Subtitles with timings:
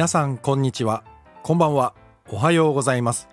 [0.00, 1.04] 皆さんこんにちは。
[1.42, 1.92] こんばんは。
[2.30, 3.28] おはようございます。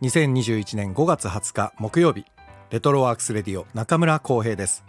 [0.00, 2.24] 2021年5月20日木曜日
[2.70, 4.84] レトロワークスレディオ中村光平です。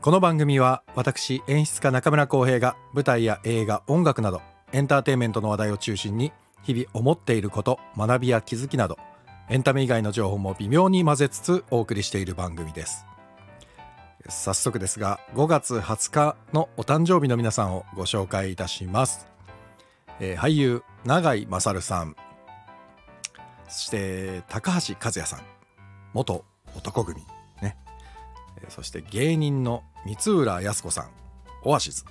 [0.00, 6.32] この番組は私演出家中村光平が舞台や映画音楽などエンターテインメントの話題を中心に
[6.62, 8.98] 日々思っていること学びや気づきなど
[9.50, 13.06] エンタメ以外の情報も微妙に混ぜつつお送りしている番組です。
[14.28, 19.31] 早速ですが5月20日のお誕生日の皆さんをご紹介いたします、
[20.20, 22.16] えー、俳優永井勝さん。
[23.68, 25.40] そして高橋和也さん。
[26.12, 26.44] 元
[26.76, 27.20] 男組。
[27.60, 27.76] ね、
[28.60, 31.10] えー、そして芸人の三浦靖子さん。
[31.64, 32.04] オアシズ、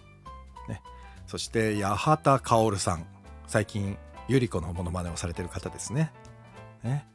[0.69, 0.81] ね、
[1.27, 3.05] そして八幡薫さん。
[3.47, 3.97] 最近
[4.29, 6.11] 百合子のモノマネをされてる方ですね。
[6.83, 7.05] ね。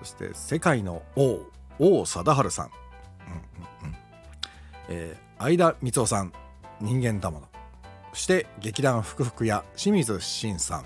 [0.00, 1.40] そして世界の王。
[1.80, 3.96] 王貞治さん、うんうんうん。
[4.88, 6.32] えー、相田光夫さん。
[6.80, 7.47] 人間だもの
[8.18, 10.84] して劇団ふくふくや清水慎さん。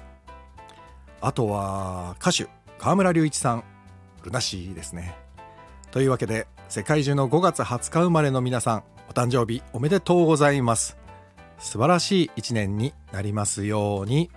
[1.20, 2.46] あとは歌手
[2.78, 3.64] 河村隆一さん。
[4.22, 5.16] ルナシーですね。
[5.90, 10.96] というわけで世界中の5月20日生まれの皆さんお誕生日おめでとうございます。
[11.58, 14.30] 素晴らしい一年になりますように。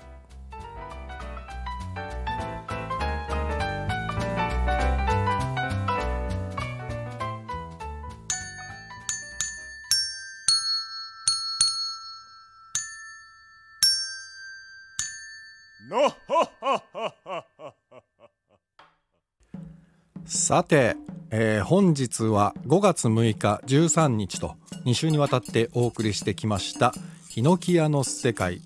[20.56, 20.95] さて、
[21.31, 26.94] えー、本日は5月6日13日と2週にわたってお送りしてきました
[27.28, 28.62] 「ヒノキ屋の世界」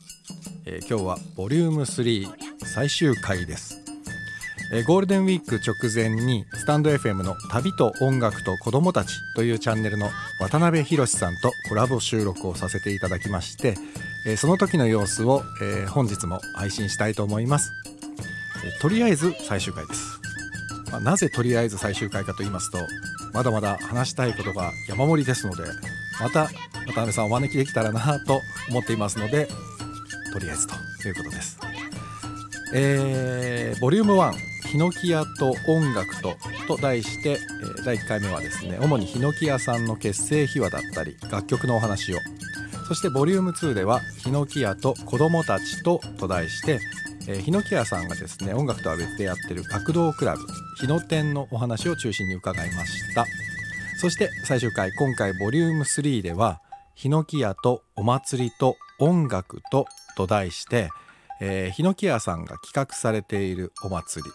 [0.68, 2.30] えー、今日はボリューム3
[2.64, 3.80] 最終回です、
[4.72, 13.76] えー、ゴールデンウィーク直前にスタンド FM の「旅と音楽と子どもたち」というチャンネルの渡辺宏さんとコラボ収録をさせていただきまして、
[14.28, 17.72] え、その時の様子を、え、本日も配信したいと思います、
[18.80, 20.29] とりあえず最終回です。
[20.92, 22.80] まあ、なぜとりあえず最終回かと言いますと
[23.34, 25.64] まだまだ話したいことが山盛りですので
[26.20, 26.50] また
[26.88, 29.48] 渡辺さんお招きできたらなと思っていますので
[30.34, 31.58] とりあえずということです。
[32.72, 34.34] えー、ボリューム1
[34.68, 36.36] ヒノキ屋と音楽と
[36.68, 37.38] と題して、え、
[37.84, 42.18] 第1回目はですね主にヒノキ屋さんの結成秘話だったり楽曲のお話を
[42.88, 46.80] そしてボリューム2ではヒノキ屋と子供たちとと題して
[47.30, 50.42] えー、日野屋さんがですね音楽とは別でやってる学童クラブ
[50.78, 53.26] 日野店のお話を中心に伺いました。
[54.00, 56.62] そして最終回今回ボリューム3では
[56.96, 59.86] ヒノキ屋とお祭りと音楽と
[60.16, 60.90] と題して、
[61.40, 64.32] えー、ヒノキ屋さんが企画されているお祭り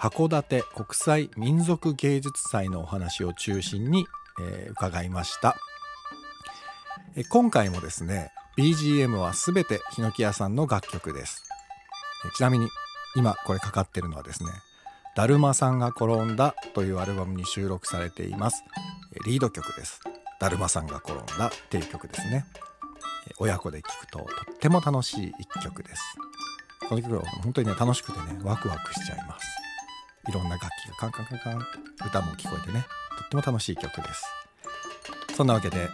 [0.00, 4.04] 函館国際民族芸術祭のお話を中心に、
[4.40, 5.56] えー、伺いました、
[7.16, 11.53] えー、今回もですね BGM は全てヒノキ屋さんの楽曲です。
[12.30, 12.68] ちなみに
[13.16, 14.50] 今これかかってるのはですね
[15.16, 18.64] 「だるまさんが転んだ」というアルバムに収録されています。
[19.24, 20.00] リード曲です
[20.40, 22.46] 「だるまさんが転んだ」っていう曲ですね。
[23.38, 26.02] 親子で聴くととっても楽しい一曲です。
[26.88, 29.46] この曲は本当にね楽しくてねワクワクしちゃいます。
[30.28, 31.66] いろんな楽器がカンカンカンカン
[32.06, 32.86] 歌も聞こえてね
[33.18, 34.24] とっても楽しい曲です。
[35.36, 35.88] そんなわけで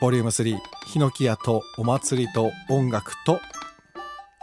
[0.00, 3.40] ボリューム3ヒノキ屋とお祭りと音楽と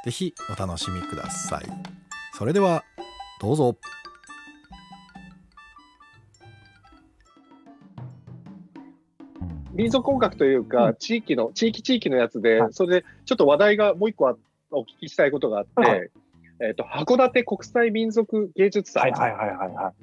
[0.07, 1.66] ぜひお楽しみください。
[2.31, 2.85] それでは
[3.41, 3.75] どうぞ。
[9.73, 14.38] 民族音楽というか、地域の、地域地域のやつで、それでちょっと話題がもう一個
[14.72, 16.09] お聞きしたいことがあって、
[16.66, 19.13] えっ、と、函館国際民族芸術祭っ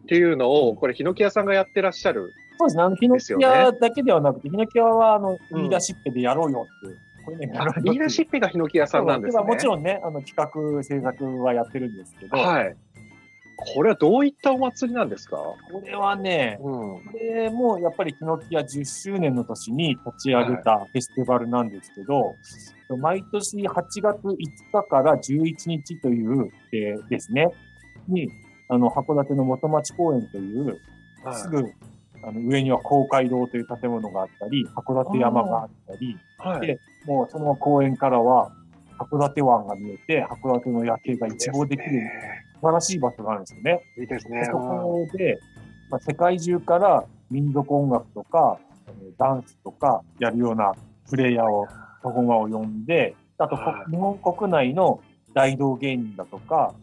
[0.07, 2.83] ていうのを、これ、ヒノキ屋さんがやってらっしゃる、そうですね。
[2.83, 9.43] あの、ヒノキ屋だけではなくて、ヒノキ屋は、あの、言い出しっぺでやろうよってこれね、言い出しっぺがヒノキ屋さんなんですね。
[9.43, 12.77] もちろんね、あの企画、制作はやってるんですけど、はい。
[13.57, 15.37] これはどういったお祭りなんですか？
[15.37, 22.33] これはね、うん、これもやっぱりヒノキ屋10周年の年に立ち上げたフェスティバルなんですけど、は
[22.97, 24.37] い、毎年8月5
[24.73, 27.49] 日から11日という、えー、ですね、
[28.09, 28.29] に、
[28.69, 30.81] あの、函館の元町公園という、
[31.33, 31.73] すぐ
[32.27, 38.51] あの上には公会堂という建物があったり、函館山があったり、はい、で、もうその公園からは
[38.99, 42.01] 函館湾が見えて、函館の夜景が一望できる
[42.55, 43.83] 素晴らしい場所があるんですよね。
[43.99, 44.45] いいですね。
[44.51, 45.39] そこで、
[45.91, 48.59] まあ、世界中から民族音楽とか、
[49.19, 50.73] ダンスとかやるような
[51.11, 51.67] プレイヤーを、
[52.03, 53.57] パフォーマーを呼んで、あと、
[53.91, 55.01] 日本国内の
[55.33, 56.75] 大道芸人だとか、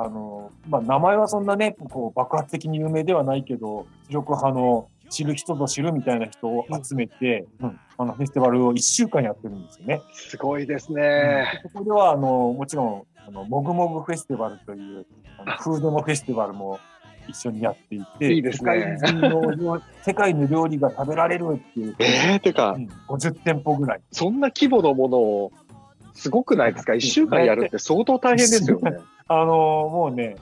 [0.00, 10.00] あの、まあ、名前はそんなね、こう爆発的に有名ではないけど、主力派の知る人ぞ知るみたいな人を集めて、うん、あのフェスティバルを1週間やってるんですよね。
[10.12, 11.50] すごいですね。
[11.64, 15.04] うん、そこではあのもちろんあのもぐもぐフェスティバルという
[15.38, 16.78] あのフードのフェスティバルも
[17.26, 18.98] 一緒にやっていて、いいですね。
[19.00, 21.96] 世界の 世界の料理が食べられるっていう。
[21.98, 24.00] えー、てか、うん、50店舗ぐらい。
[24.12, 25.52] そんな規模のものを、
[26.14, 28.98] すごくないですか ?1 週間やるって相当大変ですよね。
[29.28, 30.36] あのもうね、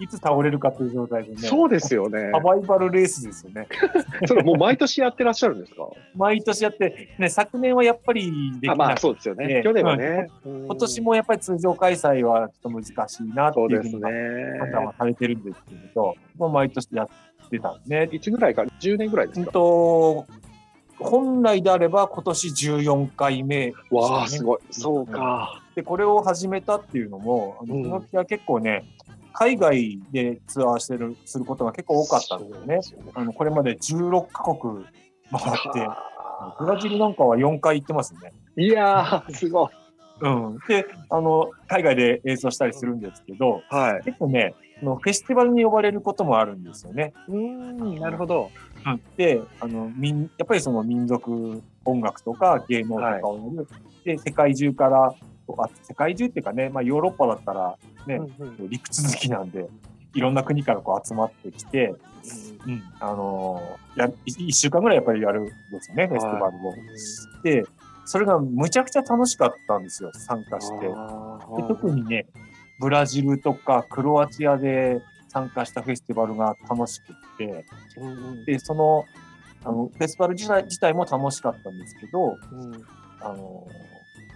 [0.00, 1.36] いつ倒れるかという状態でね。
[1.36, 2.30] そうですよね。
[2.32, 3.68] サバイバルレースですよね。
[4.26, 5.88] それもう毎年やってらっしゃるんですか？
[6.16, 8.78] 毎年やって、ね、昨年はやっぱりできなくて。
[8.78, 9.60] まあそうですよね。
[9.62, 14.02] 去年はね、うん、今年もやっぱり通常開催はちょっと難しいなっていうふうに
[14.58, 18.08] 判断はされてるんですけど、もう毎年やってたんでね。
[18.10, 20.24] いつぐらいか、10年ぐらいですか、と
[20.98, 24.58] 本来であれば今年14回目、ね、わあ、すごい。
[24.70, 25.59] そうか。
[25.74, 28.84] で、これを始めたっていうのも、あの、このは結構ね、
[29.32, 33.12] 海外でツアーしてる、することが結構多かったんですよね。
[33.14, 34.84] あの、これまで16カ国
[35.30, 35.88] 回って、
[36.58, 38.32] ブラジルなんかは4回行ってますね。
[38.56, 39.70] いやー、すごい。
[40.22, 40.58] うん。
[40.68, 47.12] で、あの、海外で演奏したりするんですけど、はい、結構ね、のフェスティバルに呼ばれることもあるんですよね。
[47.28, 48.50] うん、なるほど。
[48.86, 53.56] うん、で、あの、民、やっぱりその民族音楽とか芸能とかをやる。
[53.58, 53.66] はい、
[54.04, 55.14] で、世界中から
[55.58, 57.76] あ世界中っていうかね、まあ、ヨーロッパだったら
[58.06, 59.68] ね、うんうん、陸続きなんで、
[60.14, 61.94] いろんな国からこう集まってきて、
[62.66, 66.74] うん、あのー、や、一週間ぐらいやっぱりやるんですよね、フェスティバルを。
[67.42, 67.64] で、
[68.04, 70.86] それがむちゃくちゃ楽しかったんですよ、参加して。
[70.86, 70.92] で
[71.68, 72.26] 特にね、
[72.80, 77.64] ブラジルとかクロアチアで参加したフェスティバルが楽しくって、
[78.46, 79.04] で、その、
[79.64, 82.84] あの、フェスティバル自体自体も楽しかったんですけど、うん、
[83.20, 83.66] あの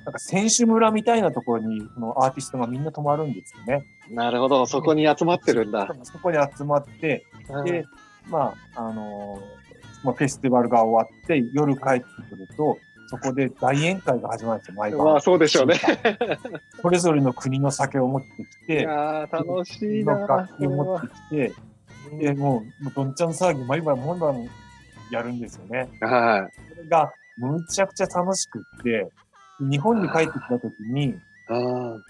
[0.04, 3.86] なんか選手村みたいなところに、このアーティストがみんな泊まるんですよね。
[4.10, 5.88] なるほど、そこに集まってるんだ。
[6.02, 7.24] そこに集まって、
[7.64, 7.84] で、
[8.28, 9.38] まあ、あの
[10.04, 12.78] まあ、フェスティバルが終わって、夜帰ってくると、
[13.08, 15.04] そこで大宴会が始まるんですよ、毎晩。
[15.06, 15.76] まあ、そうでしょうね。
[16.82, 18.28] それぞれの国の酒を持って
[18.62, 21.52] きて、いや楽しいなの楽器を持ってきて、
[22.18, 24.48] で、もう、もうどんちゃん騒ぎ、毎晩毎晩
[25.10, 25.88] やるんですよね。
[26.00, 26.74] はい。
[26.74, 29.10] それが、むちゃくちゃ楽しくって、
[29.60, 31.14] 日本に帰ってきた時に、
[31.46, 31.52] フ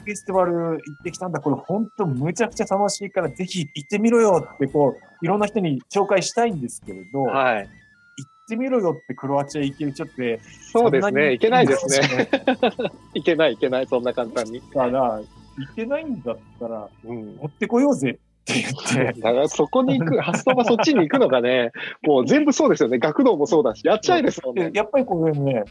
[0.07, 7.69] ェスティバル行ってきたんだ、これ本当むちゃくちゃ楽しいからぜひ行ってみろよってこう、いろんな人に紹介したいんですけれど、はい。
[8.17, 10.41] 行ってみろよってクロアチア行ける人って、
[10.73, 12.29] そうですね、行けないですね。
[13.15, 14.61] 行けない行けない、そんな簡単に。
[14.61, 15.21] だから、
[15.59, 18.15] 行けないんだったら、うん、持ってこようぜっ
[18.45, 19.19] て言って。
[19.21, 22.99] だからそこに行く、発想がそっちに行くのがね、もう全部そうですよね。
[22.99, 24.71] 学童もそうだし、やっちゃいですもんね。
[24.75, 25.65] やっぱりこれね、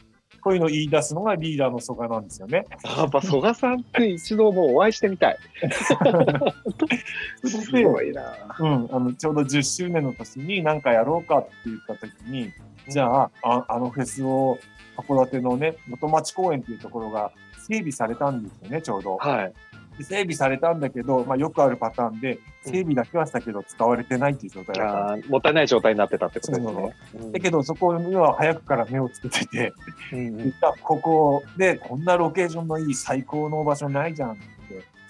[0.43, 2.65] こういうのを言い出すのがリーダーの蘇我なんですよね。
[2.83, 5.37] やっぱ蘇我さんって一度もうお会いしてみたい。
[7.47, 8.35] すごいな。
[8.59, 12.51] うん、あのちょうど10周年の年に何かやろうかって言った時に、
[12.89, 14.59] じゃあ、ああのフェスを
[14.97, 17.31] 函館のね、元町公園っていうところが
[17.67, 19.17] 整備されたんですよね、ちょうど。
[19.17, 19.53] はい。
[19.97, 25.15] で整備されたんだけど、まあ、よくあるパターンで、整備だけはしたけど使われてないっていう状態だった。
[25.15, 26.95] んです、もったいない状態になってたってことですね。
[27.15, 29.73] うん、だけど、そこには早くから目をつけてて、
[30.11, 34.41] うんうん、ここでこんなロケーションのいい最高の場所ないじゃんって、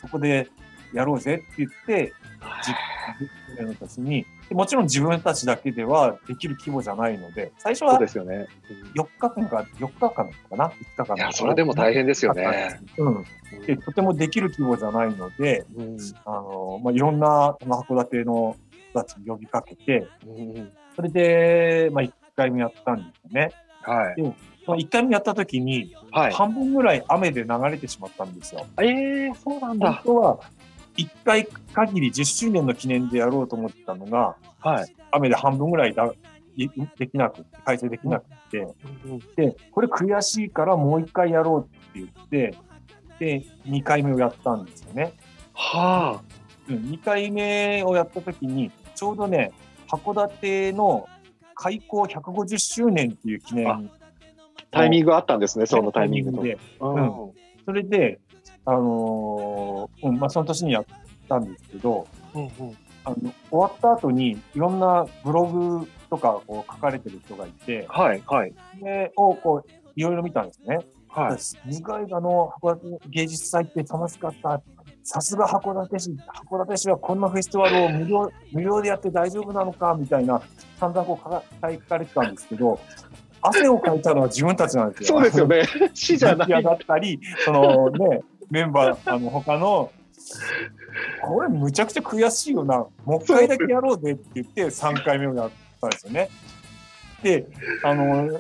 [0.01, 0.49] そこで
[0.93, 2.13] やろうぜって言って、
[3.59, 8.47] 10年の年に、もちろん自分たちだけではできる規模じゃないので、最初は4
[9.19, 12.79] 日間か、4日間かな ?5 日間いや、それでも大変ですよね。
[12.97, 13.25] うん。
[13.65, 18.55] で、とてもできる規模じゃないので、うん、あの、まあ、いろんな函館の
[18.91, 23.51] 人たちに呼びかけて、うん、それで、まあ、1回目やったんですよね。
[23.81, 24.15] はい。
[24.15, 24.35] でも
[24.65, 28.65] まあ、1回目やった時に、はい、半分ぐらい雨で流れてしまったんですよ。
[28.81, 29.93] ええー、そうなんだ。
[29.93, 30.39] 本当は、
[30.97, 36.11] 1回限り10周年の記念でやろうと思ってたのが、はい、雨で半分ぐらいだ
[36.55, 38.59] できなくて、開催できなくて、
[39.05, 42.55] うん、で、これ悔しいからもう1回やろうって言って、
[43.19, 45.13] で、2回目をやったんですよね。
[45.53, 46.23] はあ。
[46.69, 49.51] うん、2回目をやった時に、ちょうどね、
[49.87, 51.07] 函館の
[51.55, 53.89] 開港150周年っていう記念
[54.71, 56.57] タイミングあったんですね、そのタイミングで。
[56.79, 57.31] うん。
[57.65, 58.19] それで、
[58.65, 60.85] あのー、うん、まあ、その年にやっ
[61.27, 68.53] たんですけど、うんうん、あの終わった後にいろんなブログとかこう書かれてる人がいて、はい、はい。
[68.81, 70.79] で、をこう、いろいろ見たんですね。
[71.09, 71.37] はい。
[71.69, 74.61] 二階がの函館芸術祭って楽しかった。
[75.03, 76.11] さすが函館市。
[76.49, 80.41] 函館市はこんなフェスティバルを無料、 無料でやって大丈夫なのかみたいな、
[80.79, 81.29] 散々こう書
[81.79, 82.79] かれてたんですけど、
[83.41, 85.07] 汗をかいたのは自分たちなんですよ。
[85.07, 85.63] そうですよね。
[85.93, 86.63] 市じゃない。
[86.63, 89.91] だったり、そのね、メンバー、あの、他の、
[91.21, 92.85] これむちゃくちゃ悔しいよな。
[93.05, 95.49] もう一回だけやろうでって言って3回目をやっ
[95.81, 96.29] たんですよね。
[97.21, 97.47] で、
[97.83, 98.39] あの、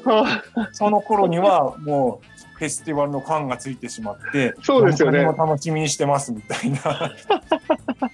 [0.73, 5.23] その頃にはもう、フェスティバルの感がついてしまって、そうですよね。
[5.23, 7.11] 楽しみにしてますみたいな。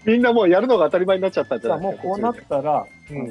[0.05, 2.07] みんなもうやるのが当たり前になっちゃったんじゃないですか。
[2.07, 3.27] もうこうなったら、うん、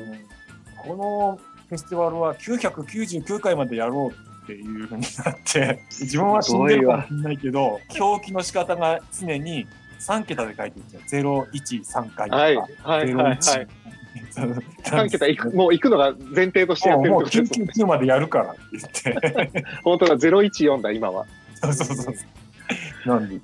[0.77, 1.39] この
[1.69, 9.67] フェスティバルは999回までやろうっていうふうになって、 自分は死んでるかもしれないけど、表記の仕方が常に
[10.01, 11.47] 3桁で書いてるんですよ。
[11.53, 17.73] 013回とか、はいはいはいはい、3桁いく、もう行くのが前提としてやってるってことですもんね。
[17.75, 19.65] 999までやるからって言って。
[19.85, 21.27] 本当だ、014だ、今は。
[21.61, 22.15] そうそうそう。
[23.07, 23.41] なんで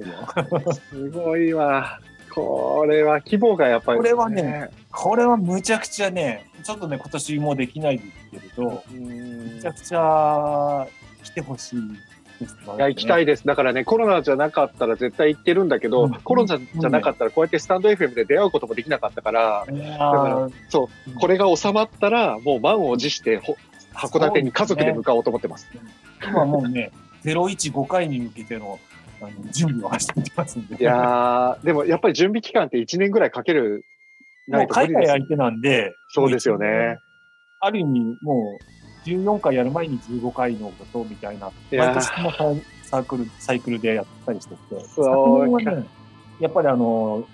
[0.72, 1.98] すごいわ。
[2.34, 10.86] これは規模がやっぱり、ね、これはね、これはむちゃくちゃね、ちょっとね、今年もできないですけれど、むちゃくちゃ
[11.22, 13.46] 来てほしいいや、行きたいです。
[13.46, 23.40] だからね、コロナじゃなかったら絶対行ってるんだけど、うん、コロナじゃなかったらこうやってスタンド FM で出会うこともできなかったから、だからそう、これが収まったら、もう満を持して
[23.94, 25.68] 函館に家族で向かおうと思ってます。
[25.70, 25.80] すね、
[26.26, 26.90] 今もうね、
[27.24, 28.78] 015回に向けての
[29.22, 30.76] あの準備を始めてますんで。
[30.76, 33.84] いやでもやっぱり準備期間って1年ぐらいかける
[34.48, 36.98] もう海外相手なんで、そうですよね。
[37.60, 38.73] ある意味、もう
[39.04, 42.32] 14回やる前に15回のことみたいな、毎年の
[42.82, 45.86] サークル、サイクルでやったりしてて、昨年はね、
[46.40, 47.26] やっぱりあの、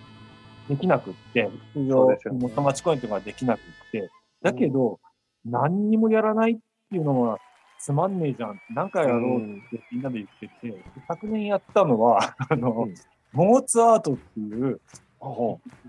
[0.68, 4.10] できなくって、通常、元町公演とかできなくって、
[4.42, 5.00] だけど、
[5.44, 6.58] 何にもやらないっ
[6.90, 7.38] ていうのは、
[7.78, 8.60] つまんねえじゃん。
[8.74, 12.88] 何回やろうってみんなで言ってて、昨年やったのは、 あの、
[13.32, 14.80] モーツアートっていう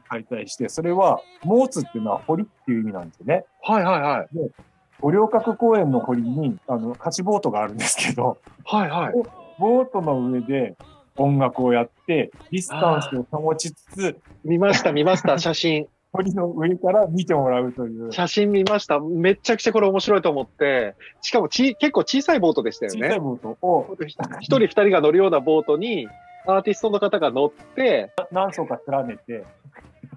[0.08, 3.46] 解体して、それは、モーツっていうのは堀っていう意味なんですよね。
[3.62, 4.36] はいはいはい。
[4.36, 4.52] で
[5.02, 9.14] 五稜郭公園の堀に、あの、貸しボートがあるんですけど、はいはい。
[9.60, 10.76] ボートの上で
[11.18, 15.88] 音楽をやって、ディスタンスを保ちつつ、見ました見ました、写真。
[16.14, 18.12] 堀の上から見てもらうという。
[18.12, 19.00] 写真見ました。
[19.00, 23.08] めちゃくちゃこれ面白いと思って、しかもち結構小さいボートでしたよね。
[23.08, 23.98] 小さいボートを。
[24.42, 26.08] 一人二人が乗るようなボートに、
[26.46, 29.46] アーティストの方が乗って、何層か連ねて。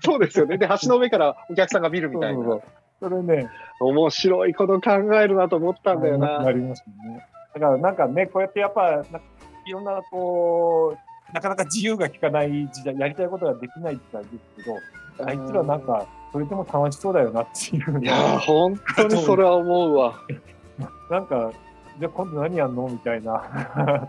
[0.04, 0.58] そうですよね。
[0.58, 2.36] で、橋の上からお客さんが見るみたいな。
[2.36, 3.50] そうそうそうそれね。
[3.80, 6.42] 面白いこと考えるなと思ったんだよな。
[6.42, 7.26] なりますね。
[7.52, 9.04] だからなんかね、こうやってやっぱ、
[9.66, 14.38] いろんなこう、なかなか自由が利かない時代、やりたいことができない時代です
[15.18, 18.02] けど、あいつらなんか、それでも楽しそうだよなっていう。
[18.02, 20.14] いや本当にそれは思うわ。
[21.10, 21.52] なんか、
[21.98, 24.08] じゃあ今度何やんのみたいな。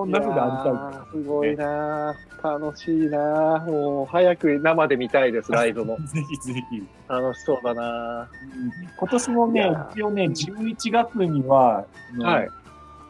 [0.00, 1.22] そんな風い。
[1.24, 5.96] すごいな楽しいなもう早く生で見たいです、ライブも。
[5.98, 6.86] ぜひぜひ。
[7.08, 8.28] 楽しそうだな
[8.98, 11.84] 今年もね、一応ね、11月には、
[12.18, 12.48] はい、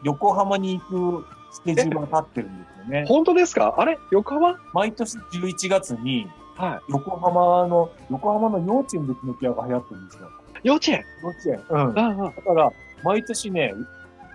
[0.03, 3.05] 横浜に行くスケジュールが立ってるんですよね。
[3.07, 3.75] 本当ですか？
[3.77, 3.97] あれ？
[4.11, 4.57] 横浜？
[4.73, 10.29] 毎年11月に、はい、横浜の、横浜の幼稚園でキノピアが流行ってるんですよ。
[10.63, 11.03] 幼稚園？
[11.23, 11.87] 幼稚園。
[11.87, 11.93] うん。
[11.93, 12.71] だから、
[13.03, 13.73] 毎年ね、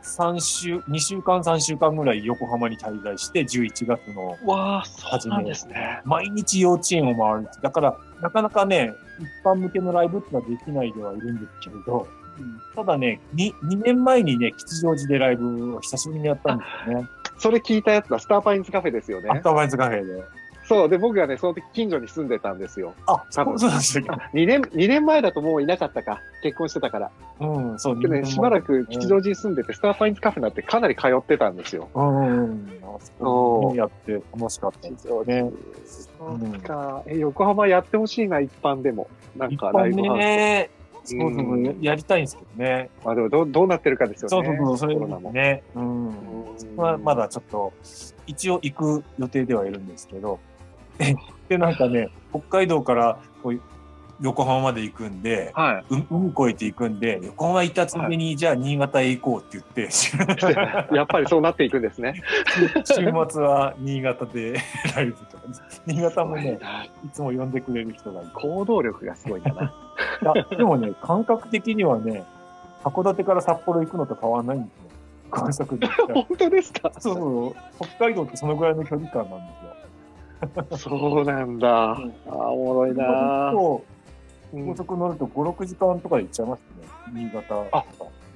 [0.07, 4.37] 3週、2週間、3週間ぐらい横浜に滞在して、11月の
[5.03, 6.01] 初めですね。
[6.05, 7.49] 毎日幼稚園を回る。
[7.63, 12.07] だから、なかなかね、一般向けのライブってのはできないではいるんですけれど、
[12.39, 17.09] うん、ただね2、2年前にね、吉祥寺でライブを久しぶりにやったんですよね。
[17.39, 19.31] それ聞いたやつだ、スターパインズカフェですよね。
[19.35, 20.25] スターパインズカフェで。
[20.68, 20.88] そう。
[20.88, 22.94] で、僕がね、その時近所に住んでたんですよ。
[23.06, 24.06] あ、そうそうですね。
[24.35, 26.20] 2年、2年前だともういなかったか。
[26.42, 27.11] 結婚してたから。
[27.40, 28.00] うん、そう。
[28.00, 31.88] でね、しばらく吉祥寺に住んでて、スターファインズカフェになってかなり通ってたんですよ。
[31.94, 32.80] うん。
[33.18, 33.76] そう。
[33.76, 35.50] やって楽しかったですよね。
[35.85, 37.02] そうか。
[37.06, 39.08] え、横浜やってほしいな、一般でも。
[39.37, 40.18] なんかライブハウス。
[40.18, 40.70] ね
[41.06, 42.90] そうそう、やりたいんですけどね。
[43.04, 44.49] まあでもどどうなってるかですよね。
[44.49, 45.62] そうそうそう、それもね。
[45.76, 46.14] うん。
[46.76, 47.73] まあ、まだちょっと、
[48.26, 50.40] 一応行く予定ではいるんですけど、
[51.49, 53.61] で、なんかね、北海道からこう
[54.21, 62.23] 横浜まで行くんで、はい、海越えていくんで、横浜行ったついでに、はい、じゃあ新潟へ行こうって言って、 やっぱりそうなっていくんですね。
[62.85, 62.95] 週
[63.29, 64.55] 末は新潟で
[64.97, 65.43] ライブとか、
[65.87, 66.59] 新潟もね、
[67.05, 68.31] いつも呼んでくれる人がいる。
[68.35, 69.73] 行動力がすごいんだな。
[70.57, 72.25] でもね、感覚的にはね、
[72.85, 74.83] 函館から札幌行くのと変わらないんですよ。
[75.31, 75.87] 高速で。
[75.88, 76.91] 本当ですか？
[76.99, 77.87] そうそう。
[77.97, 79.73] 北海道ってそのぐらいの距離感なんですよ。
[80.76, 81.93] そうなんだ。
[81.93, 83.52] ああ、おもろいな。
[83.55, 83.83] 高
[84.76, 86.88] 速乗ると5、6時間とかで行っちゃいますね。
[87.12, 87.85] 新潟とか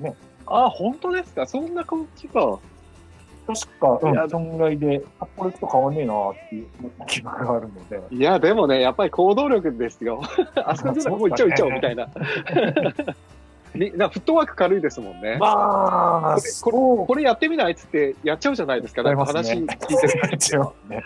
[0.01, 0.15] ね。
[0.47, 1.47] ああ、本当ですか？
[1.47, 2.59] そんな感じか。
[3.47, 6.67] 確か、いや、そんぐらいで、札幌行くと変わんねえなっていう
[7.07, 8.01] 気があるので。
[8.15, 10.21] いや、でもね、やっぱり行動力ですよ。
[10.65, 12.07] あそこじゃもう行っちゃう行っちゃうみたいな。
[13.97, 15.37] なフットワーク軽いですもんね。
[15.41, 19.03] まあ、これこれやってみないっつってやっちゃうじゃないですか。
[19.05, 20.63] ね、話聞いてる。
[20.89, 21.03] ね、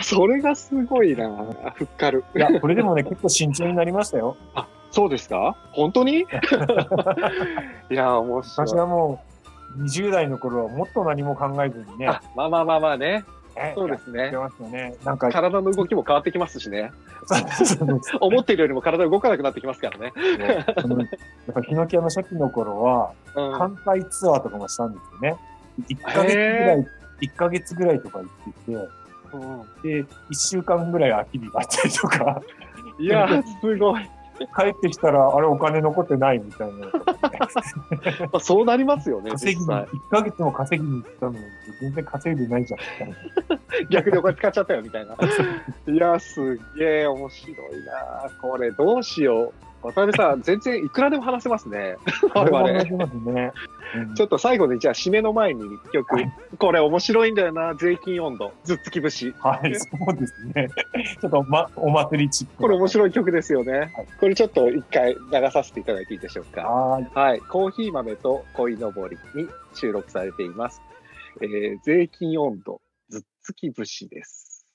[0.00, 1.28] それがすごいな
[1.74, 2.24] ふっかる。
[2.34, 4.36] いや、これでもね、 結構慎重になりましたよ。
[4.54, 5.56] あ、そうですか？
[5.72, 6.20] 本当に？
[7.90, 8.68] いや、面白い。
[8.68, 9.20] 私はも
[9.78, 12.06] う、20代の頃はもっと何も考えずにね。
[12.36, 13.24] まあまあまあまあね。
[13.74, 14.30] そうですね。
[14.70, 16.90] ねなんか体の動きも変わってきますしね。
[18.20, 20.12] 思ってるよりも体動かなくなってきますからね。
[20.48, 25.36] やっぱヒノキ屋の初期の頃は、関西ツアーとかもしたんですよね。
[25.86, 26.86] 1ヶ月ぐらい、
[27.20, 28.28] 1ヶ月ぐらいとか行っ
[28.66, 28.88] てて、
[29.82, 32.42] で、1週間ぐらい空き日があったりとか。
[32.98, 34.10] いや、すごい。
[34.56, 38.40] 帰ってきたら、あれお金残ってないみたいな。
[38.40, 39.30] そうなりますよね。
[39.30, 41.38] 稼ぎに、1ヶ月も稼ぎに行ったのに、
[41.80, 42.80] 全然稼いでないじゃん。
[43.90, 45.14] 逆にお金使っちゃったよみたいな。
[45.86, 48.30] いや、すげえ面白いな。
[48.40, 49.71] これどうしよう。
[49.82, 51.96] 渡辺さん、 全然いくらでも話せますね。
[52.34, 53.32] 我々。
[53.32, 53.52] ね。
[54.16, 59.34] ちょっと最後に、じゃあ締めの前に一曲、はい、これ面白いんだよな、税金温度、ずっつき節。
[59.38, 60.68] はい、 そうですね。
[61.20, 62.56] ちょっと、ま、お祭りチック。
[62.56, 63.72] これ面白い曲ですよね。
[63.72, 66.62] はい、これちょっと一回流させていただいていいでしょうか。
[66.62, 67.40] はい。
[67.40, 70.80] コーヒー豆と恋のぼりに収録されています。
[71.40, 74.66] えー、税金温度、ずっつき節です。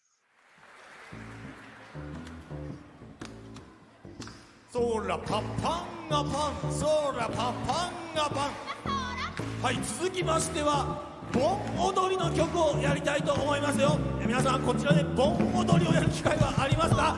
[4.77, 6.85] そらパパンがパンそ
[7.17, 9.63] らパパンがパン。
[9.63, 11.01] はい続きましては
[11.33, 13.97] 盆踊りの曲をやりたいと思いますよ。
[14.23, 17.17] 皆さんこちらで盆踊りをやる機会はありますか、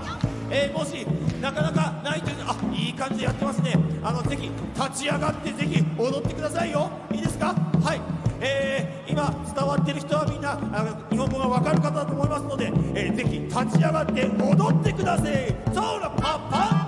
[0.50, 1.06] えー、もし
[1.42, 3.76] なかなかないというあいい感じでやってますね。
[4.04, 6.90] あのぜひ立ち上がってぜひ踊ってくださいよ。
[7.12, 7.54] いいですか？
[7.84, 8.02] はい。
[8.40, 15.54] えー、今伝わってる人はみんなあの日本語がわかる方だと思いますので、えー、ぜひ立ち上がって踊ってください。
[15.74, 16.79] そらパパン。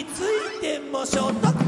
[0.00, 1.59] きついても所ト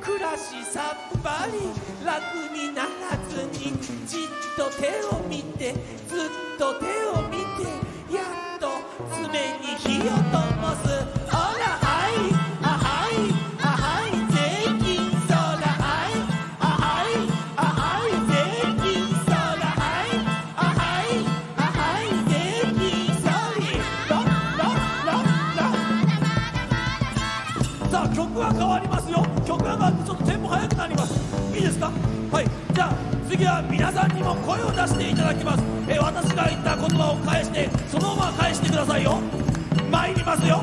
[0.00, 1.58] 暮らしさっぱり
[2.04, 2.22] 楽
[2.54, 2.88] になら
[3.28, 3.72] ずに
[4.06, 5.72] じっと手を見て
[6.06, 6.28] ずっ
[6.58, 6.86] と手
[7.18, 8.68] を見てやっと
[9.14, 10.37] 爪に火をと
[37.88, 39.18] そのまま返してくださいよ。
[39.90, 40.62] 参りますよ。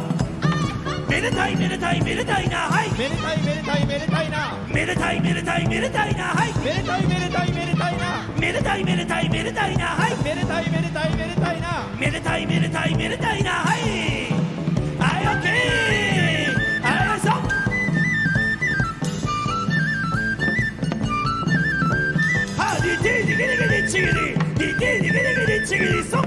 [1.09, 2.57] めでたいめでたいめでたいな。
[2.69, 2.91] はい。
[2.91, 4.57] めでたいめでたいめでたいな。
[4.71, 6.23] めでたいめでたいめでたいな。
[6.23, 6.53] はい。
[6.63, 8.27] めでたいめでたいめでたいな。
[8.39, 9.85] めでたいめでたいめでたいな。
[9.85, 10.23] はい。
[10.23, 11.87] めでたいめでたいめでたいな。
[11.99, 13.51] めでたいめでたいめでたいな。
[13.51, 14.24] はい
[23.95, 26.21] ディゲディチギリディティディゲディゲディチギリそう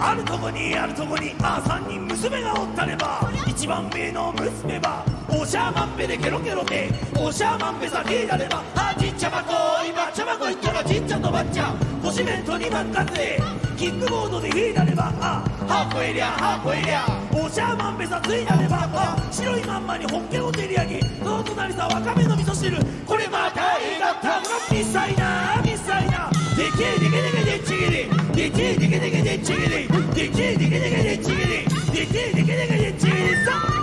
[0.00, 6.88] あるとこにあるとこにあ三人娘がおったれば一番目の娘はおしゃまんぺでケロケロで
[7.20, 9.77] おしゃまんぺさリーダればあじっちゃまこ
[10.18, 13.38] 今ちゃまこ行っちっちゃとばっちゃ腰弁と二番勝で
[13.76, 17.06] キックボードで引いたればあハーコエリアハーコエリア。
[17.46, 22.76] おしゃまんぺさついたればあ白いまんまにホッケを照り上げその隣さわかめの味噌汁。
[23.06, 24.40] これまたいいだった。
[24.40, 27.90] ほらミサイなミサイなでけえでけでけでちぎり
[28.34, 33.77] でけえでけでけでちぎりでけえでけでけでちぎりでけえでけでけでちぎりさあ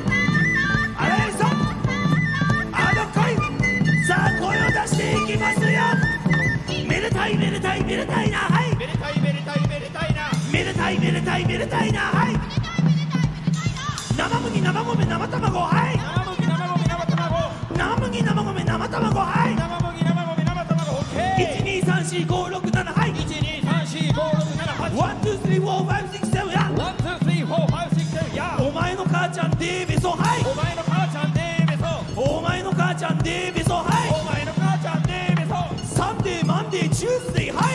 [7.95, 8.75] めでたいめでたいなはい。
[8.75, 10.21] めでたいめでたいめでたいな。
[10.51, 12.36] めでたいめでたいめでたいなはい。
[14.17, 15.97] 生麦生米生卵はい。
[15.97, 17.51] 生麦生米生卵。
[17.77, 19.55] 生麦生米生卵はい。
[19.55, 21.84] 生麦生米生卵オッケー。
[21.84, 28.36] 1234567はい1234567 one two three four five six seven や one two three four five six seven
[28.36, 30.43] やお前の母ちゃんでべそはい。
[30.43, 31.88] お前の母ちゃんでべそ
[32.21, 34.10] お前の母ちゃんでべそはい。
[34.12, 37.74] お前の母ちゃんでべそ Sunday Monday Tuesday は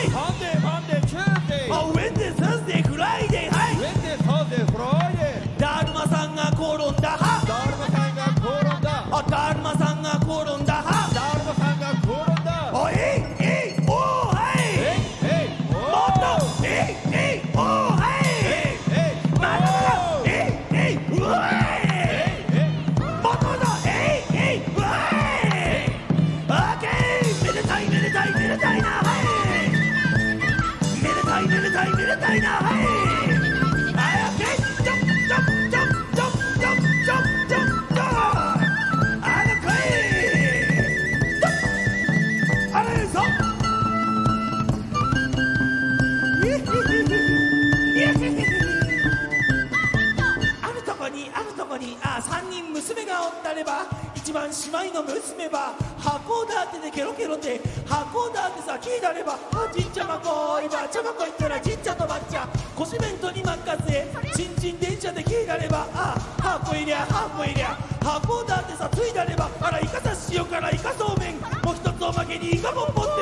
[54.71, 73.20] 姉妹の娘は箱だってでケロケロで箱だってさ聞いたればあちんちゃまこ今ちゃまこいったらちんちゃとばっちゃ腰弁当に任せちんちん電車で聞いたればあ箱いりゃ箱いりゃ箱だってさついたればあらイカさ塩辛イカそうめんもう一つおまけにイカもんぽって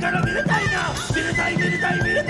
[0.00, 0.94] からめでたいな。
[1.14, 2.29] めでたいめでたいめでた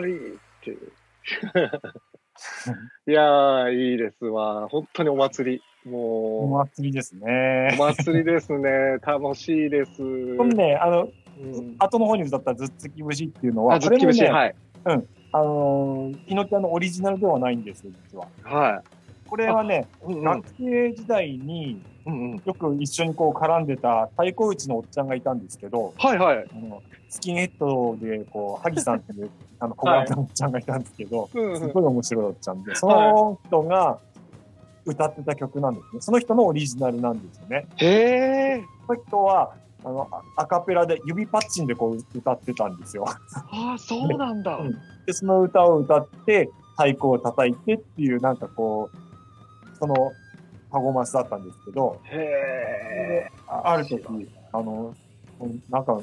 [0.00, 0.18] 終わりっ
[0.62, 0.92] ていう。
[3.10, 4.68] いやー、いいですわ。
[4.68, 5.62] 本当にお祭り。
[5.86, 7.70] おも祭りですう、ね。
[7.74, 8.98] お祭りですね。
[9.02, 10.36] 楽しいです。
[10.36, 11.06] これね、あの、う
[11.62, 14.54] ん後の方に歌ったずっつき節っていうのは、あ、ずっき節、ね、はい。
[14.84, 18.28] あのー、ヒノキアのオリジナルではないんですよ、実は。
[18.42, 18.82] は
[19.26, 20.06] これはね、い。
[20.06, 22.42] うんうん学生時代にうんうん。
[22.44, 26.38] よく一緒にこう絡んでた太鼓打ちのおっちゃんがいたんですけど、はいはい。
[26.38, 33.98] あのスキンヘッドで、こう、萩さんっていう、あの、小柄なおっちゃんがいたんですけど、すごい面白いおっちゃんで、その人が
[34.84, 36.00] 歌ってた曲なんですね。
[36.00, 37.66] その人のオリジナルなんですよね。
[37.76, 37.86] へ
[38.58, 38.64] え。
[38.86, 43.04] その人は、あの、アアカペラで指パッチンでこう歌ってたんですよ。
[43.08, 44.56] ああ、そうなんだ。
[44.56, 44.72] うん
[45.06, 49.05] で、その歌を歌って、太鼓を叩いてっていう、なんかこう、
[49.78, 50.12] その
[50.70, 53.30] パフォーマンスだったんですけど、へえ。
[53.46, 54.02] あある時、
[54.52, 54.94] あの、
[55.70, 56.00] なんか、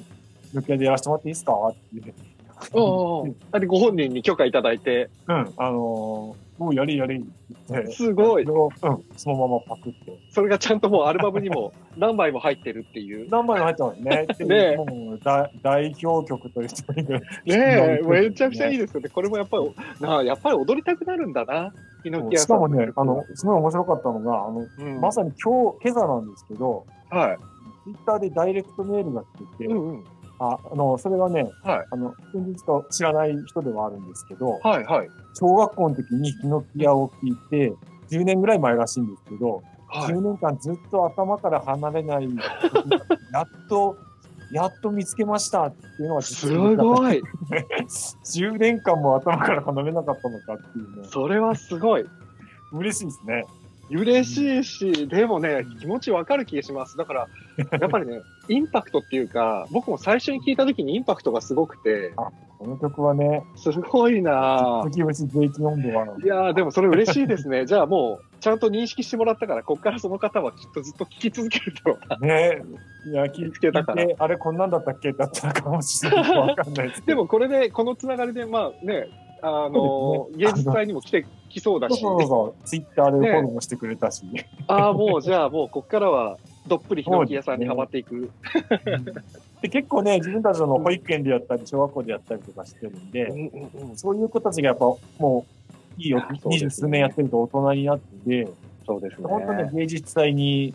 [0.54, 1.54] 抜けでやらせてもらっていいですか？
[1.70, 2.14] って言って
[2.74, 5.10] おうおうあれ、ご本人に許可いただいて。
[5.28, 7.22] うん、あのーもうやれやれっ
[7.68, 7.92] て。
[7.92, 8.70] すごいうん、
[9.18, 10.20] そのままパクって。
[10.30, 13.28] それがちゃんともうアルバムにも 何枚も入ってるっていう。
[13.30, 14.26] 何枚も入ってますね。
[14.46, 16.68] ねえもう大代表曲という。
[16.68, 19.10] ねえ、 めちゃくちゃいいですよね。
[19.10, 21.74] これもやっぱり、なあやっぱり踊りたくなるんだな。
[22.38, 27.38] しかもね、あの、すごい面白かったのが、あの、うんまさに今日、今朝なんですけど、はい。
[27.84, 30.04] ツイッターでダイレクトメールが来てて、うんうん。
[30.40, 35.10] ああの、それがね、はいあの、先日と知らない人ではあるんですけど、はいはい。
[35.34, 37.74] 小学校の時にヒノキ屋を聞いて、
[38.10, 40.14] 10年ぐらい前らしいんですけど、はい。
[40.14, 42.30] 10年間ずっと頭から離れない、
[43.32, 43.98] やっと、
[44.54, 47.22] やっと見つけましたっていうのがすごい。
[48.24, 52.06] 10年間も頭から離れなかったのかっていうね、それはすごい。
[52.72, 53.46] 嬉しいですね。
[53.90, 56.98] 嬉しいし、でもね、気持ちわかる気がします。
[56.98, 57.28] だから、
[57.80, 62.14] やっぱりね、 インパクトっていうか、僕も最初に聞いた時にインパクトがすごくて、
[62.64, 64.90] この曲はね、すごいなぁ。
[64.90, 67.66] 時節税金温度は、いやーでもそれ嬉しいですね。
[67.68, 71.98] じゃあもう、ちゃんと認識してもらったから、こっからその方はきっとずっと聞き続けると。
[72.20, 72.62] ね、
[73.12, 76.38] いや、聞いつけたからて、あれこんなんだったっけだったかもしれない。
[76.38, 77.24] わかんないですけでど。
[77.24, 79.10] もこれで、このつながりで、まあね、
[79.46, 84.24] あの芸術祭にも来てきそうだし、そうそうそう、ツイッターでフォローもしてくれたし。
[84.68, 88.32] ああ、もうじゃあもうこっからは、どっぷりヒノキ屋さんにはまっていく。
[89.62, 93.98] で結構ね、自分たちの保育園でやったり、小学校でやったりとかしてるんで、うんうんうん。
[93.98, 94.86] そういう子たちがやっぱ
[95.20, 95.46] も
[95.98, 98.48] う、いいよ、二十数年やってると大人になって、
[98.86, 99.28] そうですね。
[99.28, 100.74] 本当ね、芸術祭に、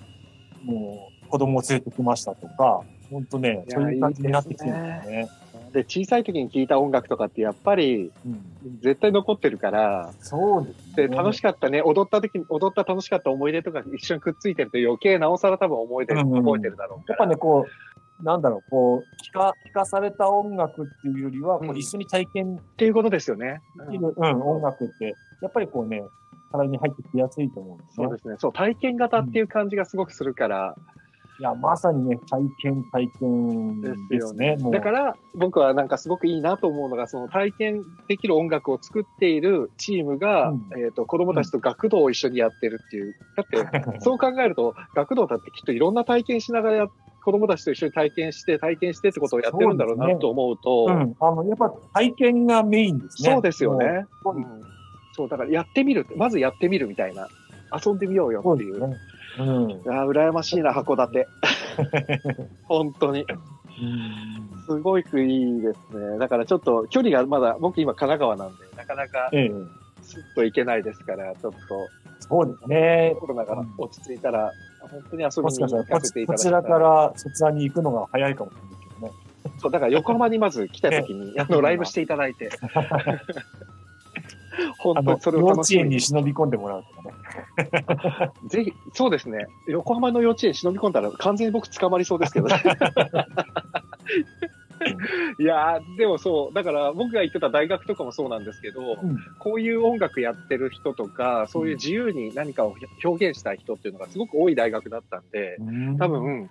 [0.65, 5.29] もう、子供を連れてきましたとか、本当ね、そういう感じになってきてるんですね。
[5.73, 11.17] で、小さい時に聴いた音楽とかってやっぱりうん、絶対残ってるから、そうですで、ね。
[11.17, 17.19] 楽しかったね、踊った時に、踊った楽しかった思い出とか一緒にくっついてると余計なおさら多分思い出、うんうん覚えてるだろうから。
[17.21, 17.67] やっぱね、こ
[18.21, 23.61] う、なんだろう、こう、聞か、聞かされた音楽っていうよりは、こうんう一緒に体験っていうことですよね。
[23.77, 26.03] うん、音楽って、やっぱりこうね、
[26.51, 28.17] 体に入ってきやすいと思うんですねそう。
[28.17, 28.35] ですね。
[28.39, 30.75] そう、体験型っていう感じがすごくするから、
[31.41, 34.57] いや、まさにね、体験、体験でですすね。
[34.57, 43.15] もうだから、僕はなんかすごくいいなと思うのが、その体験できる音楽を作っているチームが、うんえっ、と、子供たちと学童を一緒にやってるっていう。
[43.37, 46.87] だって、そう考えると、学童だってきっといろんな体験しながらや
[47.25, 53.33] 子供たちと一緒に体験して、体験してってことをやってるんだろうなと思うと、うん、あの、やっぱ体験がメインですね。
[53.33, 54.07] そうですよね。
[55.13, 57.29] そう、だからやってみるまずやってみるみたいな。
[57.85, 58.79] 遊んでみようよっていう。
[58.79, 58.97] そうね。
[59.39, 59.71] うん。
[59.71, 61.29] いやー、羨ましいな、函館。
[62.69, 63.27] 本当に。
[64.67, 66.19] すごくいいですね。
[66.19, 69.51] だからちょっと距離がまだ、僕今神奈川なんで、なかなかええ、
[70.03, 71.59] スッと行けないですから、ちょっと
[72.21, 73.17] そうですね。
[73.21, 79.13] コロナが落ち着いたら、本当に遊びに行かせていただきたいこちらからそちらに行くのが早いかもしれないけどね。
[79.59, 82.51] そう、だから横浜にまず来た時に、 あの、ライブしていただいて。
[84.79, 88.33] 本当にそ、れ幼稚を楽しみに園に忍び込んでもらうとかね。
[88.49, 89.47] ぜひ、そうですね。
[89.67, 92.63] 横浜の幼稚園忍び込んだら完全に僕捕まりそうですけどね。
[95.41, 105.59] いやー、でもそう、だから僕が行ってた大学とかもそうなんですけど、うんこういう音楽やってる人とか、そういう自由に何かを表現したい人っていうのがすごく多い大学だったんで、
[105.99, 106.51] 多分、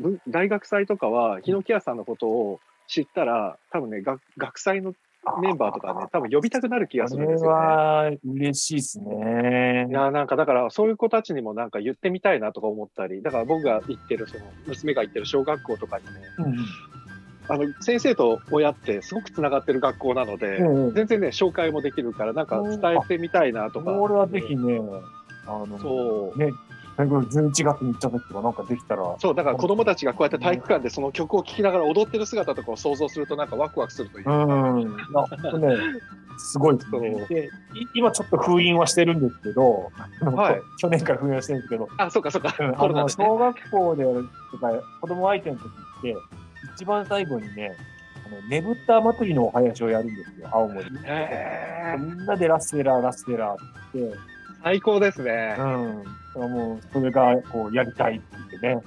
[0.00, 4.94] ぶ大学祭とかは、ヒノキ屋さんのことを知ったら、多分ね、学学祭の
[5.40, 7.56] メンバーとかね、多分呼びたくなる気がすそれるんですよね。
[7.56, 9.92] は嬉しいですねい。
[9.92, 16.56] やーなんかだからそういう子たちにもなんか言ってみたいなとか思ったり、だから僕が行ってるその娘が行ってる小学校とかにね、うん
[17.46, 20.94] あの先生と親ってすごくつながってる学校なので、うん。
[20.94, 23.92] 全然ね紹介もできるからなんか伝えてみたいなとか。
[23.92, 24.80] これはぜひね、
[25.46, 26.38] あの、そう。
[26.38, 26.52] ね、
[26.96, 34.46] 11月に行った時とかなんかできたら、そう、だから子供たちがこうやって体育館でその曲を聴きながら踊ってる姿とかを想像するとなんかワクワクするといううか。
[34.74, 34.80] ん。
[34.80, 34.90] いや、
[35.22, 35.76] ほんとね、
[36.38, 37.28] すごいですねそう。
[37.28, 37.48] で、い
[37.94, 42.54] 今ちょっと封印はしてるんですけど、はい 去年から封印はしてるんですけど、あ、そうかそうか。
[42.58, 42.76] うんね。
[43.08, 46.16] 小学校でやるとか、子供相手の時って、
[46.74, 47.76] 一番最後にね、
[48.26, 50.86] あの、ねぶった祭りのお囃子をやるんですよ、青森。
[51.04, 53.56] へーみんなでラステラー、ラステラっ
[53.92, 53.98] て、
[54.64, 55.56] 最高ですね。
[55.58, 56.44] うん。
[56.50, 58.82] もう、それが、こう、やりたいって言ってね。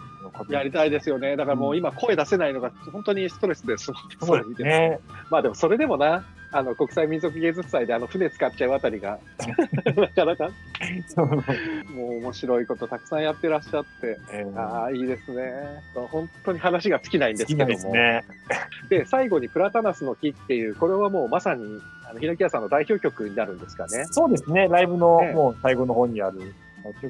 [0.49, 1.35] やりたいですよね。
[1.35, 3.91] だからもう今声出せないのが本当にストレスです。
[4.19, 4.99] そうですね。
[5.29, 9.19] まあでもそれでもな、あの国際民族芸術祭であの船使っちゃうあたりが、
[9.95, 10.49] なかなか
[11.07, 11.41] そうも
[12.10, 15.51] う面白いことたくさんやってらっしゃって、えーああ、いいですね。
[15.93, 17.67] 本当に話が尽きないんですけども。
[17.67, 18.23] ですね。
[18.89, 24.05] で、最後にプラタナスの木っていう、これはもうまさに、あの、ひのき屋さんの代表曲になるんですかね。
[24.12, 24.67] そうですね。
[24.67, 26.53] ライブのねもう最後の方にある。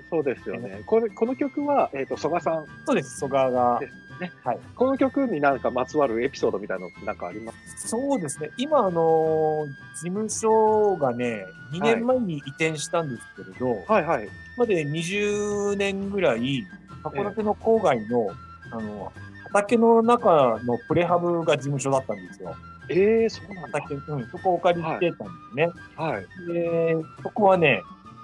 [0.10, 0.82] そうですよね。
[0.86, 3.20] これ、この曲は、えっ、と、曽我さんそうです。
[3.20, 4.32] 蘇我がですね。
[4.44, 4.60] はい。
[4.76, 7.88] この曲になんかまつわるエピソードみたいなのってなんかあります？
[7.88, 8.52] そうですね。
[8.58, 14.30] 今、あの、事務所がね、2年前に移転したんですけれど、はいはい。
[14.58, 16.66] まで20年ぐらい、
[17.04, 18.28] 函館の郊外の、
[18.72, 19.12] えー、あの、
[19.46, 22.56] 畑の中のプレハブが事務所だったんですよ。
[22.90, 23.80] ええー、そうなんだ。
[23.82, 25.70] 畑、うん、そこをお借りしてたんですね。
[25.96, 26.14] はい。
[26.16, 27.82] はい、で、そこはね、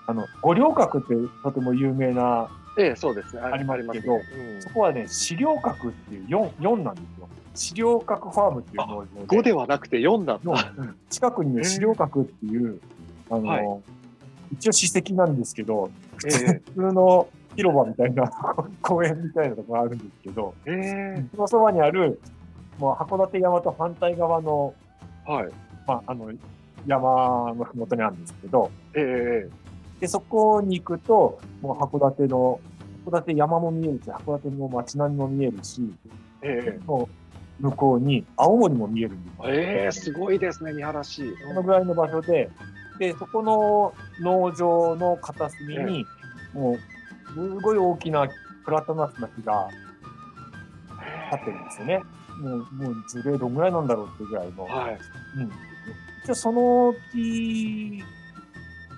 [0.08, 3.42] あの、五稜郭ってとても有名な、ええ、そうですね。
[3.42, 7.30] ありますけど、うん、そこはね、資料閣っていう4、4なんですよ。
[7.56, 9.10] 資料閣ファームっていうので。
[9.28, 10.74] 5ではなくて4なんだ。
[10.78, 12.80] うん、近くにね、資料閣っていう、
[13.30, 13.80] あの、はい、
[14.54, 18.32] 一応史跡なんですけど、普通の広場みたいな
[18.82, 22.20] 公園みたいなところがあるんですけど、えー、そのそばにある、
[22.80, 24.74] もう函館山と反対側の、
[25.26, 25.50] はい。
[25.88, 26.32] まあ、あの、
[26.88, 29.63] 山のふもとにあるんですけど、ええー、
[30.04, 32.60] で、そこに行くと、もう函館の、
[33.06, 35.82] 函館山も見えるし、函館の街並みも見えるし、
[36.42, 37.08] ええー、も
[37.62, 39.36] う向こうに青森も見えるんです。
[39.46, 41.24] ええー、すごいですね、見晴らし。
[41.48, 42.50] そのぐらいの場所で、
[43.00, 46.06] で、そこの農場の片隅に、
[46.54, 46.78] もう、
[47.34, 48.28] すごい大きな
[48.66, 49.70] プラタナスの木が
[51.32, 52.02] 立ってるんですよね。
[52.42, 54.66] もう、もう樹齢どんぐらいなんだろうっていうぐらいの。
[54.66, 55.00] はい。
[55.38, 55.50] うん。
[56.26, 58.04] じゃその木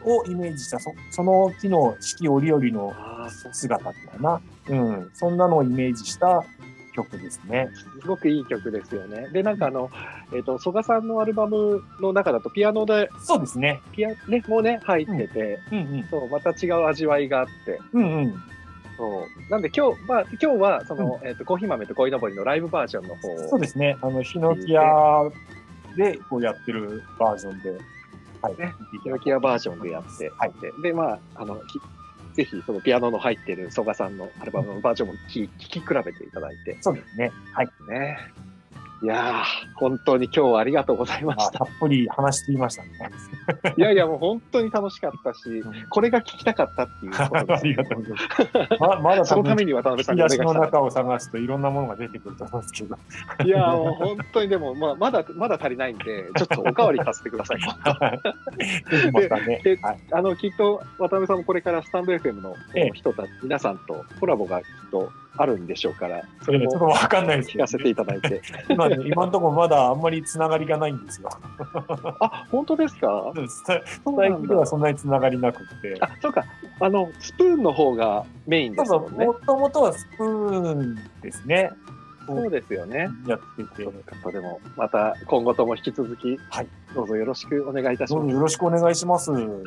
[0.06, 2.94] をイメージした、そその木の四季折々の
[3.52, 4.41] 姿っていうかな。
[4.70, 5.12] うん。
[5.13, 6.44] そんなのをイメージした
[6.96, 7.70] 曲ですね。
[8.02, 9.28] すごくいい曲ですよね。
[9.30, 9.89] で、なんかあの、
[10.32, 13.82] えっ、ー、と、曽我さんのアルバムの中だとピアノで、そうですね。
[13.91, 18.34] ピア、ね、もうね、入ってて、うん、うんうんそう、また違う味わいがあって、うんうん。
[18.98, 19.52] そう。
[19.52, 23.98] なんで今日、まあ今日は、その、うん、えっ、ー、と、コーヒー豆と恋のぼりのライブバージョンの方そうですね。
[24.02, 24.84] あの、ヒノキ屋
[25.98, 27.80] でこうやってるバージョンで、はい。
[28.49, 30.53] ね、ヒノキ屋バージョンでやって、はい。
[30.81, 31.60] で、まあ、あの、
[32.34, 36.77] ぜひそのピアノの入ってる曽我さんのアルバムのバージョンも聴き比べていただいて。
[36.81, 37.31] そうですね。
[37.53, 37.69] はい。
[37.89, 38.17] ね。
[39.06, 39.44] いやー、
[39.76, 41.60] 本当に今日はありがとうございました。
[41.60, 42.89] たっぷり話していましたね。
[43.78, 47.62] いやいや、もう本当に楽しかったし、これが聞きたかったっていうことです。
[47.62, 48.28] ありがとうございます。
[48.82, 50.44] ままだそのために渡辺さんがお願いした。
[50.46, 52.98] の中を探すといろんなものが出てくると思うんですけど。
[53.46, 57.60] いやもう本当にでも、まあ、まだ、まだ足りないんで、ちょっとおかわりさせてください。
[57.60, 57.68] ね、
[59.63, 62.56] で、はい、あの、きっと渡辺さんもこれからスタンド FM の
[62.96, 68.41] 人たち、ええ、皆さんとコラボがきっとあるんでしょうから、それもちょっとわかんないです聞かせていただいて。
[68.69, 71.30] 今、ね、今のところまだあんまりつながりがないんですよ。
[72.19, 73.34] あ、本当ですか？
[73.48, 75.95] スタイルではそんなにつながりなくて。
[76.00, 76.45] あ、そうか。
[76.80, 79.26] あの、スプーンの方がメインですもんね。
[79.26, 81.71] もともとはスプーンですね。
[82.25, 83.09] そうですよね。
[83.27, 83.83] やってて。
[83.83, 86.67] そうか、でも、また今後とも引き続き、はい。
[86.93, 88.27] どうぞよろしくお願いいたします。
[88.29, 89.31] よろしくお願いします。
[89.31, 89.63] 本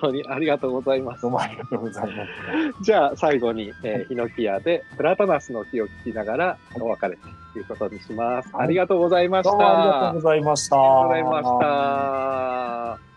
[0.00, 1.22] 当にありがとうございます。
[1.22, 2.26] どうもありがとうございま
[2.78, 2.82] す。
[2.82, 7.18] じゃあ、最後に、えー、ヒノキ屋でプラタナスの木を聞きながらお別れ
[7.52, 8.54] ということにします。
[8.54, 9.52] はい、ありがとうございました。
[9.52, 10.76] ありがとうございました。
[10.76, 13.11] ありがとうございました。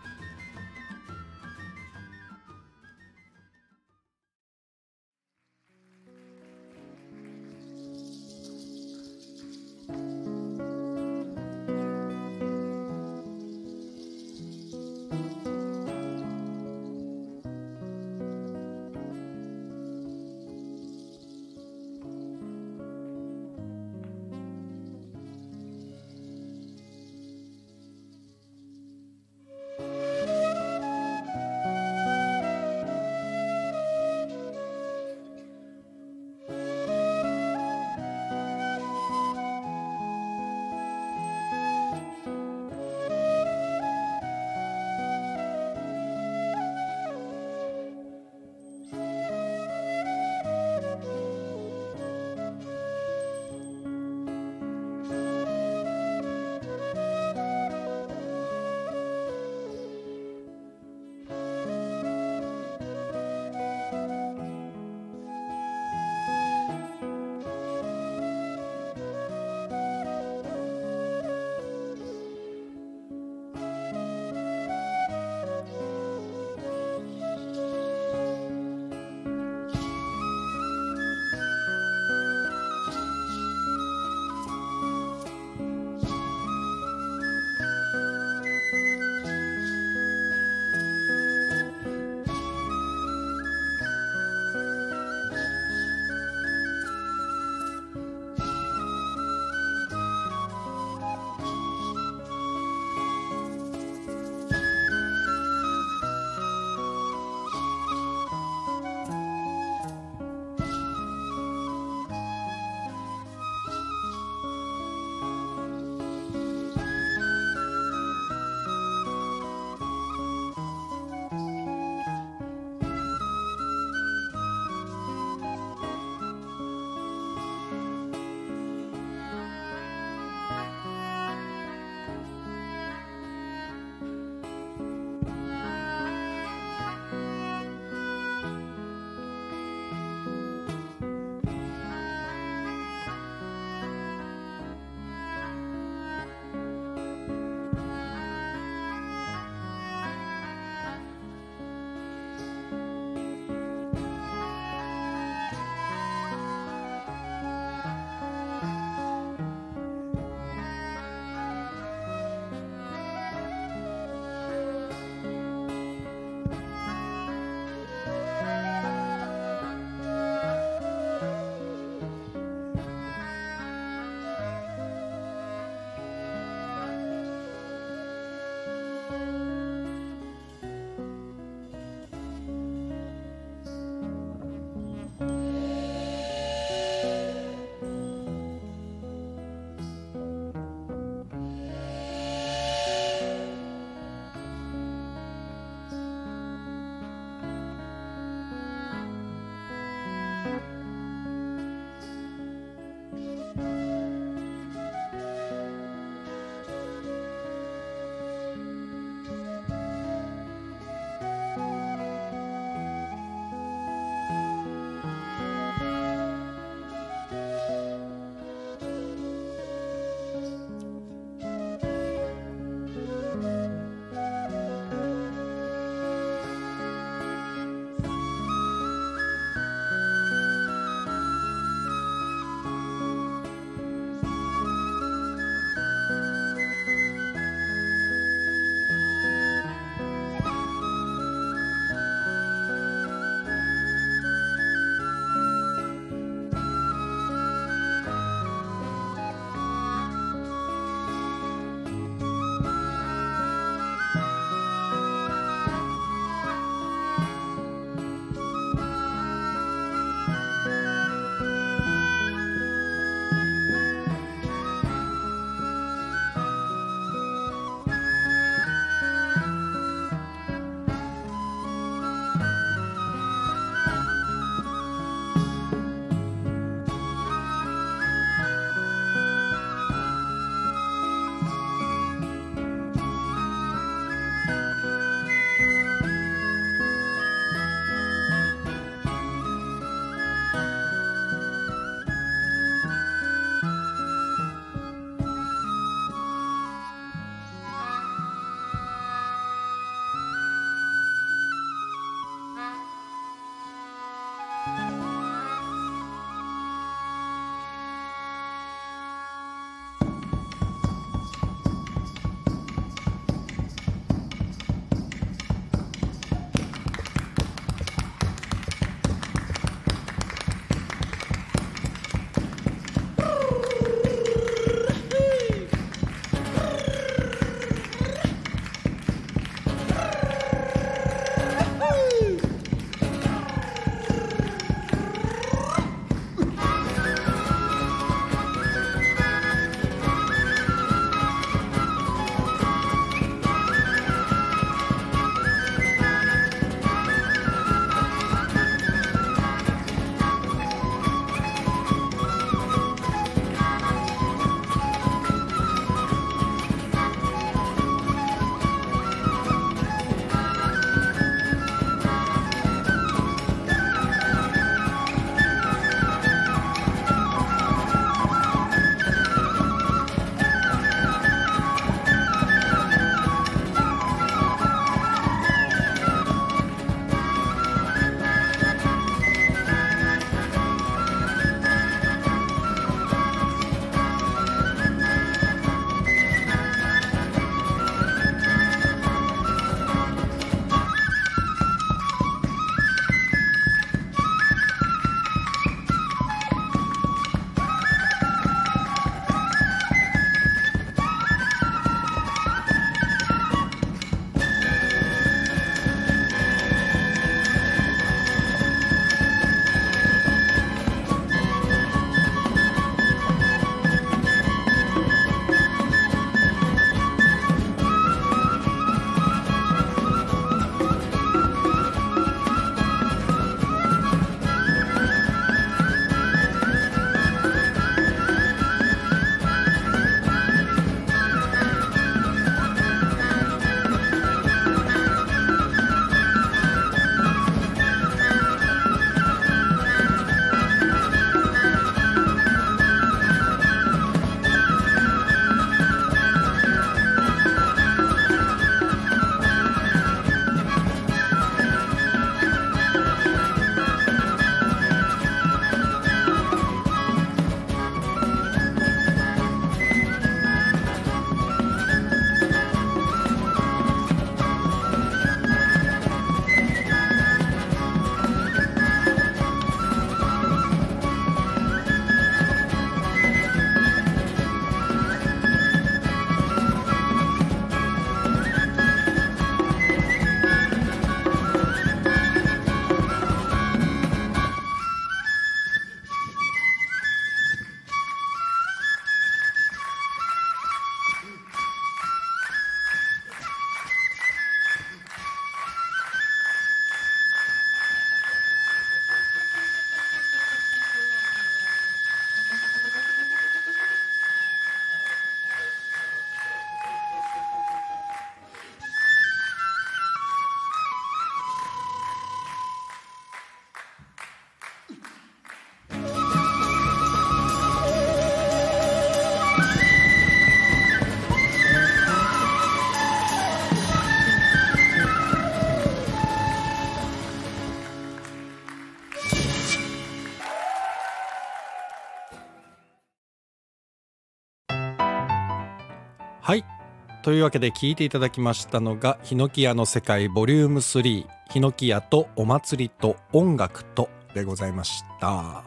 [537.26, 545.64] というわけで聞いていただきましたのが「ヒノキ屋の世界ボリューム3ヒノキ屋とお祭りと音楽と」でございました。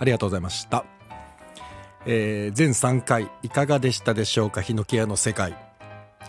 [0.00, 0.84] ありがとうございました、
[2.06, 4.62] えー、全3回いかがでしたでしょうか？
[4.62, 5.54] ヒノキ屋の世界。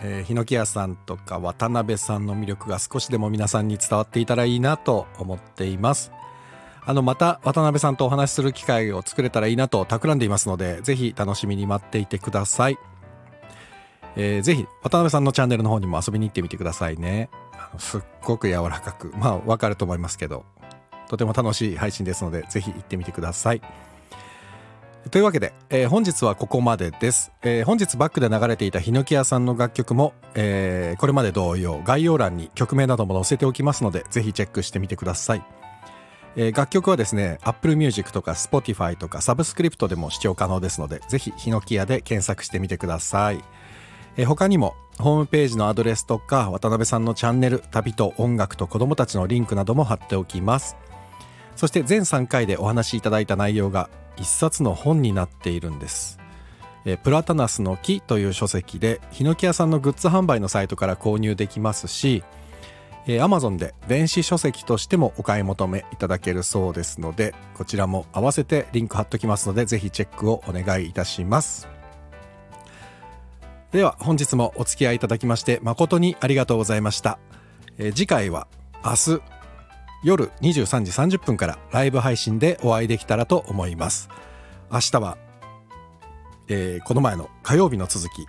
[0.00, 6.12] えー、ヒノキ屋さんとか渡辺さんの魅力が少しでも皆さんに伝わっていたらいいなと思っています。
[6.86, 12.78] あのまた渡辺さんとお話しする機会を作れたらいいなと企んでいますのでぜひ楽しみに待っていてください。
[14.20, 17.30] えー、ぜひ渡辺さんのチャンネルの方にも遊びに行ってみてくださいね。
[17.52, 19.12] あのすっごく柔らかく。
[19.16, 20.44] まあわかると思いますけど。
[21.08, 23.62] とても楽しい配信ですのでぜひ行ってみてください。
[25.10, 35.42] というわけで、えー、本日はここまでです、えー、本日バックで流れていたヒノキ屋さんの楽曲も、えー、これまで同様概要欄に曲名なども載せておきますのでぜひチェックしてみてください、
[36.36, 43.42] え楽曲はですね Apple Music とか Spotify とかサブスクリプトでも視聴可能ですのでぜひヒノキ屋で検索してみてください。
[44.16, 50.76] え他にもホームページのアドレスとか渡辺さんのチャンネル旅と音楽と子供たちのリンクなども貼っておきます。
[51.54, 56.18] そして全3回でお話しいただいた内容が一冊の本になっているんです。
[57.02, 62.22] プラタナスの木という書籍でヒノキ屋さんのグッズ販売のサイトから購入できますし
[63.06, 71.77] え Amazon で電子書籍としてもお買い求めいただけるそうですのでこちらも合わせてリンク貼っときますのでぜひチェックをお願いいたします。
[73.72, 77.18] では本日もお付き合いいただきまして誠にありがとうございました、
[77.76, 78.48] えー、次回は
[78.84, 79.38] 明日
[80.02, 84.08] 夜23時30分からライブ配信でお会いできたらと思います。
[84.70, 85.18] 明日は、
[86.48, 88.26] えー、この前の火曜日の続き、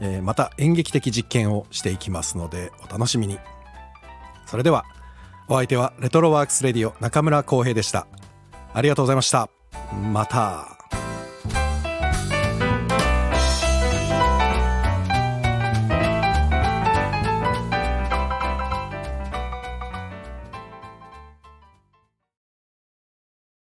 [0.00, 3.38] えー、また演劇的実験をしていきますのでお楽しみに。
[4.46, 4.84] それでは
[5.48, 8.06] お相手はレトロワークスレディオ中村浩平でした。
[8.72, 9.48] ありがとうございました。
[10.12, 10.79] また。